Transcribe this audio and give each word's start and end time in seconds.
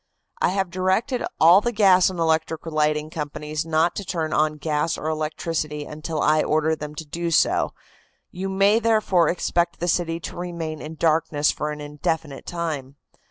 "I 0.41 0.49
have 0.49 0.71
directed 0.71 1.23
all 1.39 1.61
the 1.61 1.71
gas 1.71 2.09
and 2.09 2.17
electric 2.17 2.65
lighting 2.65 3.11
companies 3.11 3.67
not 3.67 3.95
to 3.97 4.03
turn 4.03 4.33
on 4.33 4.57
gas 4.57 4.97
or 4.97 5.05
electricity 5.07 5.85
until 5.85 6.23
I 6.23 6.41
order 6.41 6.75
them 6.75 6.95
to 6.95 7.05
do 7.05 7.29
so. 7.29 7.75
You 8.31 8.49
may, 8.49 8.79
therefore, 8.79 9.29
expect 9.29 9.79
the 9.79 9.87
city 9.87 10.19
to 10.21 10.35
remain 10.35 10.81
in 10.81 10.95
darkness 10.95 11.51
for 11.51 11.69
an 11.69 11.81
indefinite 11.81 12.47
time. 12.47 12.95